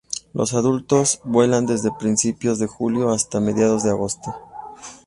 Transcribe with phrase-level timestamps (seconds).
[0.33, 4.33] Los adultos vuelan desde principios de julio hasta mediados de agosto.